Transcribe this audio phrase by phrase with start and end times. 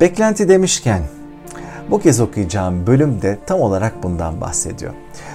[0.00, 1.02] Beklenti demişken
[1.90, 4.92] bu kez okuyacağım bölüm de tam olarak bundan bahsediyor.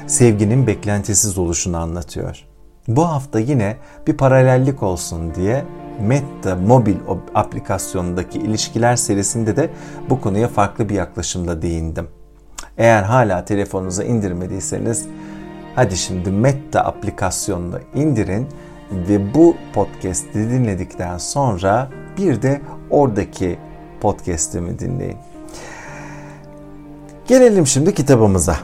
[0.07, 2.45] Sevginin beklentisiz oluşunu anlatıyor.
[2.87, 5.65] Bu hafta yine bir paralellik olsun diye
[6.01, 6.95] Meta mobil
[7.35, 9.69] aplikasyonundaki ilişkiler serisinde de
[10.09, 12.07] bu konuya farklı bir yaklaşımla değindim.
[12.77, 15.05] Eğer hala telefonunuza indirmediyseniz
[15.75, 18.47] hadi şimdi Meta aplikasyonunu indirin
[18.91, 23.59] ve bu podcast'i dinledikten sonra bir de oradaki
[24.01, 25.17] podcast'imi dinleyin.
[27.27, 28.57] Gelelim şimdi kitabımıza.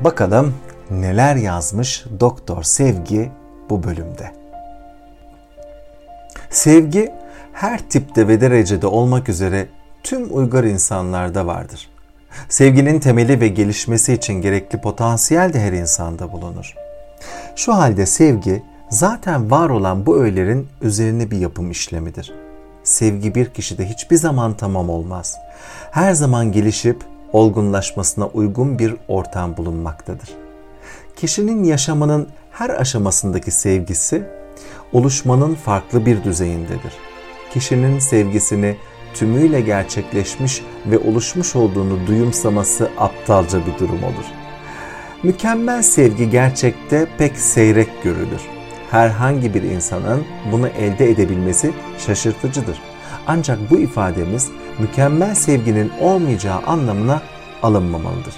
[0.00, 0.54] Bakalım
[0.90, 3.30] neler yazmış Doktor Sevgi
[3.70, 4.32] bu bölümde.
[6.50, 7.12] Sevgi
[7.52, 9.68] her tipte ve derecede olmak üzere
[10.02, 11.90] tüm uygar insanlarda vardır.
[12.48, 16.74] Sevginin temeli ve gelişmesi için gerekli potansiyel de her insanda bulunur.
[17.56, 22.49] Şu halde sevgi zaten var olan bu öğelerin üzerine bir yapım işlemidir
[22.90, 25.36] sevgi bir kişide hiçbir zaman tamam olmaz.
[25.90, 30.28] Her zaman gelişip olgunlaşmasına uygun bir ortam bulunmaktadır.
[31.16, 34.22] Kişinin yaşamının her aşamasındaki sevgisi
[34.92, 36.92] oluşmanın farklı bir düzeyindedir.
[37.52, 38.76] Kişinin sevgisini
[39.14, 44.26] tümüyle gerçekleşmiş ve oluşmuş olduğunu duyumsaması aptalca bir durum olur.
[45.22, 48.59] Mükemmel sevgi gerçekte pek seyrek görülür
[48.90, 52.80] herhangi bir insanın bunu elde edebilmesi şaşırtıcıdır.
[53.26, 57.22] Ancak bu ifademiz mükemmel sevginin olmayacağı anlamına
[57.62, 58.34] alınmamalıdır.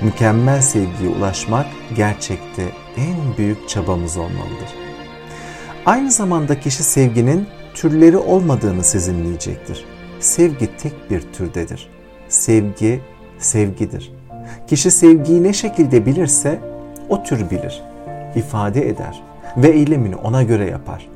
[0.00, 1.66] Mükemmel sevgiye ulaşmak
[1.96, 2.62] gerçekte
[2.96, 4.74] en büyük çabamız olmalıdır.
[5.86, 9.84] Aynı zamanda kişi sevginin türleri olmadığını sezinleyecektir.
[10.20, 11.88] Sevgi tek bir türdedir.
[12.28, 13.00] Sevgi,
[13.38, 14.12] sevgidir.
[14.66, 16.58] Kişi sevgiyi ne şekilde bilirse
[17.08, 17.82] o tür bilir,
[18.36, 19.27] ifade eder
[19.58, 21.08] ve eylemini ona göre yapar.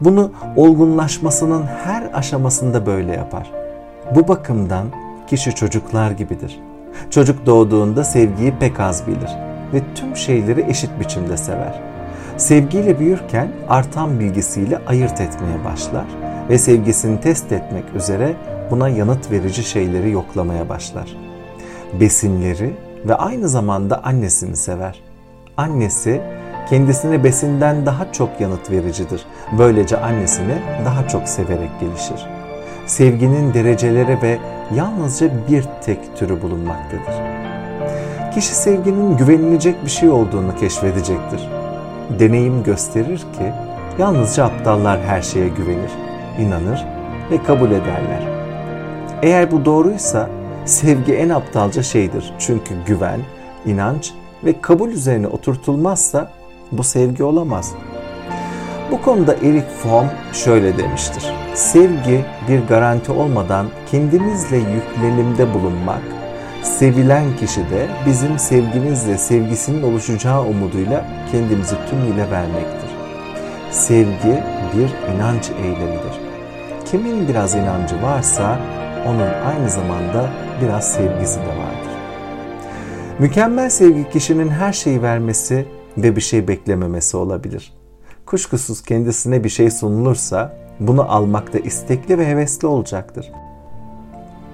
[0.00, 3.50] Bunu olgunlaşmasının her aşamasında böyle yapar.
[4.14, 4.86] Bu bakımdan
[5.26, 6.60] kişi çocuklar gibidir.
[7.10, 9.30] Çocuk doğduğunda sevgiyi pek az bilir
[9.72, 11.80] ve tüm şeyleri eşit biçimde sever.
[12.36, 16.06] Sevgiyle büyürken artan bilgisiyle ayırt etmeye başlar
[16.48, 18.34] ve sevgisini test etmek üzere
[18.70, 21.16] buna yanıt verici şeyleri yoklamaya başlar.
[22.00, 22.76] Besinleri
[23.08, 25.02] ve aynı zamanda annesini sever.
[25.56, 26.20] Annesi
[26.68, 29.22] kendisine besinden daha çok yanıt vericidir.
[29.58, 30.54] Böylece annesini
[30.84, 32.26] daha çok severek gelişir.
[32.86, 34.38] Sevginin dereceleri ve
[34.74, 37.14] yalnızca bir tek türü bulunmaktadır.
[38.34, 41.48] Kişi sevginin güvenilecek bir şey olduğunu keşfedecektir.
[42.18, 43.52] Deneyim gösterir ki
[43.98, 45.90] yalnızca aptallar her şeye güvenir,
[46.38, 46.86] inanır
[47.30, 48.28] ve kabul ederler.
[49.22, 50.28] Eğer bu doğruysa
[50.64, 52.32] sevgi en aptalca şeydir.
[52.38, 53.20] Çünkü güven,
[53.66, 54.12] inanç
[54.44, 56.30] ve kabul üzerine oturtulmazsa
[56.72, 57.72] bu sevgi olamaz.
[58.90, 61.24] Bu konuda Eric Fromm şöyle demiştir.
[61.54, 66.02] Sevgi bir garanti olmadan kendimizle yüklenimde bulunmak,
[66.62, 72.90] sevilen kişi de bizim sevgimizle sevgisinin oluşacağı umuduyla kendimizi tümüyle vermektir.
[73.70, 74.42] Sevgi
[74.74, 76.20] bir inanç eylemidir.
[76.90, 78.58] Kimin biraz inancı varsa
[79.06, 80.30] onun aynı zamanda
[80.62, 81.90] biraz sevgisi de vardır.
[83.18, 85.66] Mükemmel sevgi kişinin her şeyi vermesi
[85.98, 87.72] ve bir şey beklememesi olabilir.
[88.26, 93.32] Kuşkusuz kendisine bir şey sunulursa bunu almakta istekli ve hevesli olacaktır.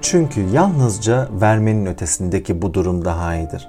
[0.01, 3.69] Çünkü yalnızca vermenin ötesindeki bu durum daha iyidir.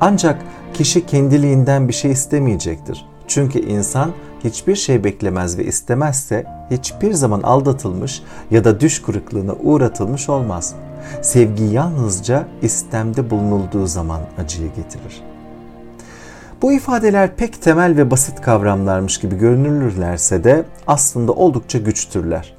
[0.00, 0.42] Ancak
[0.74, 3.06] kişi kendiliğinden bir şey istemeyecektir.
[3.26, 4.12] Çünkü insan
[4.44, 10.74] hiçbir şey beklemez ve istemezse hiçbir zaman aldatılmış ya da düş kırıklığına uğratılmış olmaz.
[11.22, 15.22] Sevgi yalnızca istemde bulunulduğu zaman acıyı getirir.
[16.62, 22.54] Bu ifadeler pek temel ve basit kavramlarmış gibi görünürlerse de aslında oldukça güçtürler.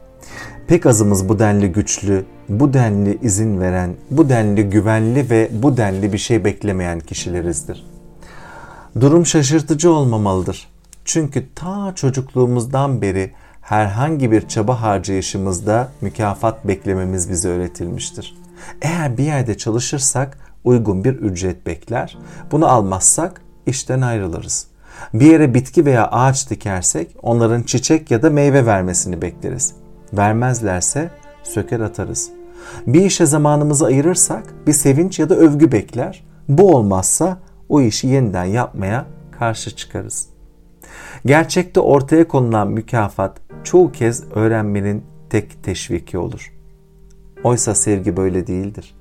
[0.67, 6.13] Pek azımız bu denli güçlü, bu denli izin veren, bu denli güvenli ve bu denli
[6.13, 7.85] bir şey beklemeyen kişilerizdir.
[8.99, 10.67] Durum şaşırtıcı olmamalıdır.
[11.05, 13.31] Çünkü ta çocukluğumuzdan beri
[13.61, 18.37] herhangi bir çaba harcayışımızda mükafat beklememiz bize öğretilmiştir.
[18.81, 22.17] Eğer bir yerde çalışırsak uygun bir ücret bekler.
[22.51, 24.67] Bunu almazsak işten ayrılırız.
[25.13, 29.73] Bir yere bitki veya ağaç dikersek onların çiçek ya da meyve vermesini bekleriz.
[30.13, 31.09] Vermezlerse
[31.43, 32.29] söker atarız.
[32.87, 36.23] Bir işe zamanımızı ayırırsak bir sevinç ya da övgü bekler.
[36.49, 37.37] Bu olmazsa
[37.69, 39.05] o işi yeniden yapmaya
[39.39, 40.29] karşı çıkarız.
[41.25, 46.53] Gerçekte ortaya konulan mükafat çoğu kez öğrenmenin tek teşviki olur.
[47.43, 48.95] Oysa sevgi böyle değildir.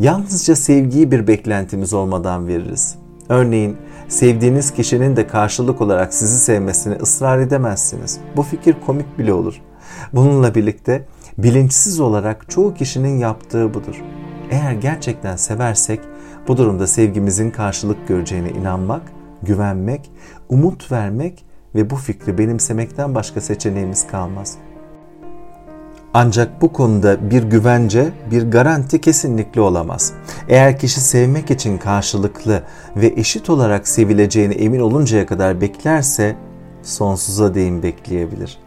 [0.00, 2.98] Yalnızca sevgiyi bir beklentimiz olmadan veririz.
[3.28, 3.76] Örneğin
[4.08, 8.20] sevdiğiniz kişinin de karşılık olarak sizi sevmesini ısrar edemezsiniz.
[8.36, 9.60] Bu fikir komik bile olur.
[10.12, 11.06] Bununla birlikte
[11.38, 14.02] bilinçsiz olarak çoğu kişinin yaptığı budur.
[14.50, 16.00] Eğer gerçekten seversek
[16.48, 19.02] bu durumda sevgimizin karşılık göreceğine inanmak,
[19.42, 20.10] güvenmek,
[20.48, 21.44] umut vermek
[21.74, 24.58] ve bu fikri benimsemekten başka seçeneğimiz kalmaz.
[26.16, 30.12] Ancak bu konuda bir güvence, bir garanti kesinlikle olamaz.
[30.48, 32.62] Eğer kişi sevmek için karşılıklı
[32.96, 36.36] ve eşit olarak sevileceğine emin oluncaya kadar beklerse
[36.82, 38.58] sonsuza değin bekleyebilir.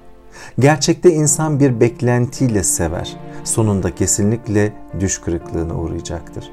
[0.60, 3.18] Gerçekte insan bir beklentiyle sever.
[3.44, 6.52] Sonunda kesinlikle düş kırıklığına uğrayacaktır.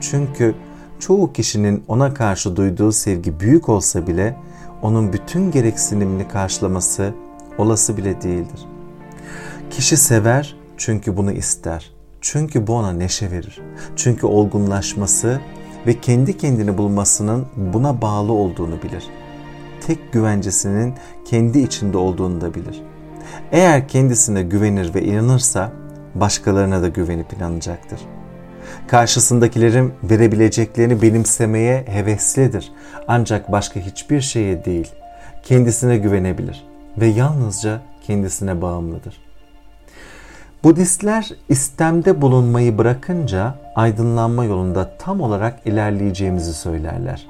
[0.00, 0.54] Çünkü
[1.00, 4.36] çoğu kişinin ona karşı duyduğu sevgi büyük olsa bile
[4.82, 7.14] onun bütün gereksinimini karşılaması
[7.58, 8.75] olası bile değildir.
[9.70, 11.90] Kişi sever çünkü bunu ister.
[12.20, 13.60] Çünkü bu ona neşe verir.
[13.96, 15.40] Çünkü olgunlaşması
[15.86, 19.04] ve kendi kendini bulmasının buna bağlı olduğunu bilir.
[19.86, 22.82] Tek güvencesinin kendi içinde olduğunu da bilir.
[23.52, 25.72] Eğer kendisine güvenir ve inanırsa
[26.14, 28.00] başkalarına da güvenip inanacaktır.
[28.88, 32.72] Karşısındakilerin verebileceklerini benimsemeye heveslidir.
[33.08, 34.92] Ancak başka hiçbir şeye değil,
[35.42, 36.66] kendisine güvenebilir
[36.98, 39.25] ve yalnızca kendisine bağımlıdır.
[40.64, 47.26] Budistler istemde bulunmayı bırakınca aydınlanma yolunda tam olarak ilerleyeceğimizi söylerler.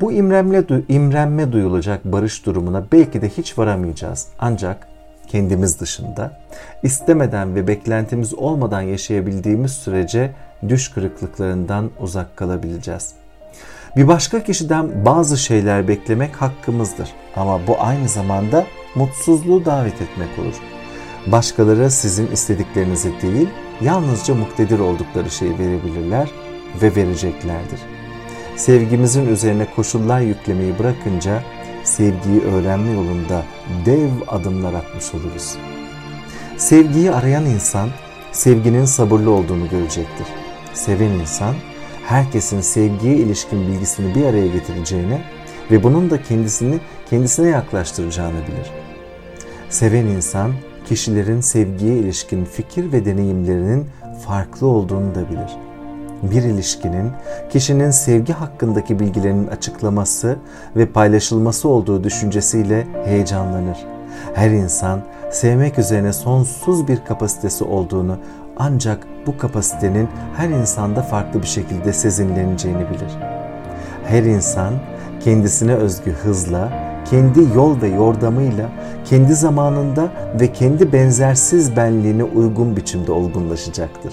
[0.00, 4.28] Bu imrenme, imrenme duyulacak barış durumuna belki de hiç varamayacağız.
[4.38, 4.88] Ancak
[5.28, 6.40] kendimiz dışında
[6.82, 10.30] istemeden ve beklentimiz olmadan yaşayabildiğimiz sürece
[10.68, 13.14] düş kırıklıklarından uzak kalabileceğiz.
[13.96, 18.64] Bir başka kişiden bazı şeyler beklemek hakkımızdır ama bu aynı zamanda
[18.94, 20.54] mutsuzluğu davet etmek olur.
[21.26, 23.48] Başkaları sizin istediklerinizi değil,
[23.80, 26.30] yalnızca muktedir oldukları şeyi verebilirler
[26.82, 27.80] ve vereceklerdir.
[28.56, 31.42] Sevgimizin üzerine koşullar yüklemeyi bırakınca
[31.84, 33.44] sevgiyi öğrenme yolunda
[33.86, 35.56] dev adımlar atmış oluruz.
[36.56, 37.88] Sevgiyi arayan insan
[38.32, 40.26] sevginin sabırlı olduğunu görecektir.
[40.74, 41.54] Seven insan
[42.06, 45.20] herkesin sevgiye ilişkin bilgisini bir araya getireceğini
[45.70, 46.80] ve bunun da kendisini
[47.10, 48.70] kendisine yaklaştıracağını bilir.
[49.70, 50.52] Seven insan
[50.88, 53.86] kişilerin sevgiye ilişkin fikir ve deneyimlerinin
[54.26, 55.56] farklı olduğunu da bilir.
[56.22, 57.10] Bir ilişkinin
[57.50, 60.36] kişinin sevgi hakkındaki bilgilerinin açıklaması
[60.76, 63.78] ve paylaşılması olduğu düşüncesiyle heyecanlanır.
[64.34, 68.18] Her insan sevmek üzerine sonsuz bir kapasitesi olduğunu
[68.58, 73.12] ancak bu kapasitenin her insanda farklı bir şekilde sezinleneceğini bilir.
[74.06, 74.74] Her insan
[75.20, 78.68] kendisine özgü hızla kendi yol ve yordamıyla,
[79.04, 80.08] kendi zamanında
[80.40, 84.12] ve kendi benzersiz benliğine uygun biçimde olgunlaşacaktır.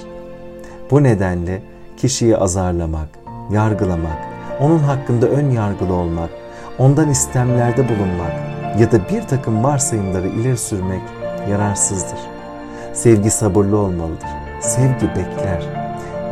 [0.92, 1.62] Bu nedenle
[1.98, 3.10] kişiyi azarlamak,
[3.52, 4.18] yargılamak,
[4.62, 6.30] onun hakkında ön yargılı olmak,
[6.80, 8.34] ondan istemlerde bulunmak
[8.80, 11.02] ya da bir takım varsayımları ileri sürmek
[11.50, 12.20] yararsızdır.
[12.94, 14.30] Sevgi sabırlı olmalıdır.
[14.62, 15.64] Sevgi bekler.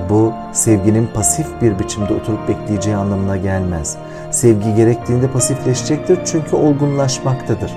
[0.09, 3.97] Bu sevginin pasif bir biçimde oturup bekleyeceği anlamına gelmez.
[4.37, 7.71] Sevgi gerektiğinde pasifleşecektir çünkü olgunlaşmaktadır.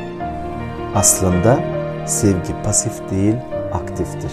[0.94, 1.60] Aslında
[2.06, 3.34] sevgi pasif değil,
[3.72, 4.32] aktiftir.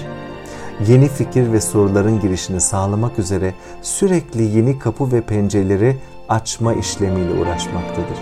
[0.88, 5.98] Yeni fikir ve soruların girişini sağlamak üzere sürekli yeni kapı ve pencereleri
[6.30, 8.18] açma işlemiyle uğraşmaktadır.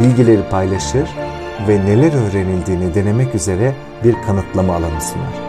[0.00, 1.08] Bilgileri paylaşır
[1.68, 5.46] ve neler öğrenildiğini denemek üzere bir kanıtlama alanı sunar.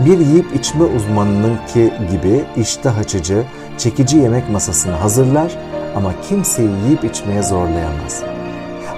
[0.00, 3.44] Bir yiyip içme uzmanınınki gibi iştah açıcı,
[3.78, 5.52] çekici yemek masasını hazırlar
[5.96, 8.22] ama kimseyi yiyip içmeye zorlayamaz.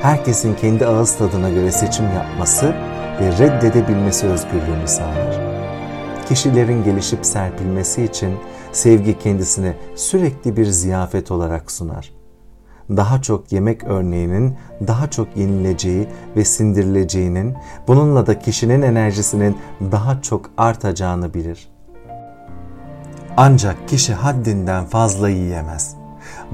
[0.03, 2.75] herkesin kendi ağız tadına göre seçim yapması
[3.21, 5.41] ve reddedebilmesi özgürlüğünü sağlar.
[6.29, 8.35] Kişilerin gelişip serpilmesi için
[8.73, 12.15] sevgi kendisine sürekli bir ziyafet olarak sunar.
[12.91, 17.55] Daha çok yemek örneğinin daha çok yenileceği ve sindirileceğinin,
[17.89, 19.59] bununla da kişinin enerjisinin
[19.93, 21.69] daha çok artacağını bilir.
[23.37, 25.94] Ancak kişi haddinden fazla yiyemez.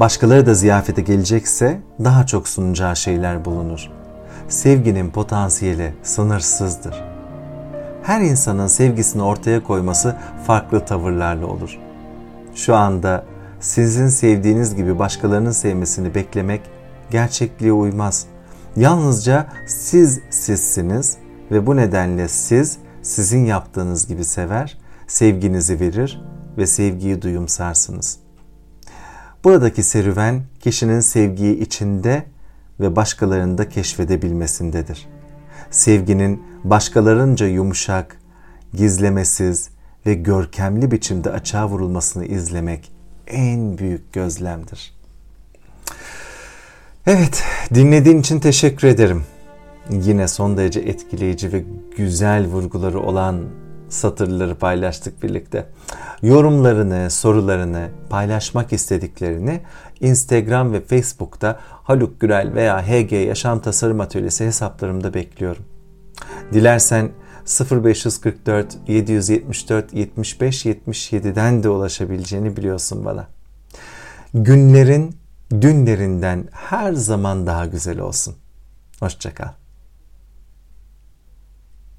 [0.00, 3.90] Başkaları da ziyafete gelecekse daha çok sunacağı şeyler bulunur.
[4.48, 7.04] Sevginin potansiyeli sınırsızdır.
[8.02, 10.16] Her insanın sevgisini ortaya koyması
[10.46, 11.78] farklı tavırlarla olur.
[12.54, 13.24] Şu anda
[13.60, 16.60] sizin sevdiğiniz gibi başkalarının sevmesini beklemek
[17.10, 18.26] gerçekliğe uymaz.
[18.76, 21.16] Yalnızca siz sizsiniz
[21.50, 26.22] ve bu nedenle siz sizin yaptığınız gibi sever, sevginizi verir
[26.58, 28.19] ve sevgiyi duyumsarsınız.
[29.44, 32.24] Buradaki serüven kişinin sevgiyi içinde
[32.80, 35.08] ve başkalarında keşfedebilmesindedir.
[35.70, 38.20] Sevginin başkalarınca yumuşak,
[38.74, 39.70] gizlemesiz
[40.06, 42.92] ve görkemli biçimde açığa vurulmasını izlemek
[43.26, 44.94] en büyük gözlemdir.
[47.06, 47.44] Evet,
[47.74, 49.24] dinlediğin için teşekkür ederim.
[49.90, 51.64] Yine son derece etkileyici ve
[51.96, 53.44] güzel vurguları olan
[53.90, 55.66] satırları paylaştık birlikte.
[56.22, 59.60] Yorumlarını, sorularını, paylaşmak istediklerini
[60.00, 65.64] Instagram ve Facebook'ta Haluk Gürel veya HG Yaşam Tasarım Atölyesi hesaplarımda bekliyorum.
[66.52, 67.10] Dilersen
[67.70, 73.26] 0544 774 75 77'den de ulaşabileceğini biliyorsun bana.
[74.34, 75.16] Günlerin
[75.50, 78.34] dünlerinden her zaman daha güzel olsun.
[79.00, 79.59] Hoşçakal.